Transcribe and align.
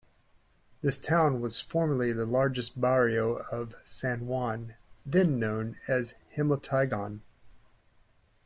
This 0.81 0.97
town 0.97 1.41
was 1.41 1.61
formerly 1.61 2.11
the 2.11 2.25
largest 2.25 2.81
barrio 2.81 3.35
of 3.51 3.75
San 3.83 4.25
Juan, 4.25 4.73
then 5.05 5.37
known 5.37 5.77
as 5.87 6.15
"Himatagon". 6.35 7.19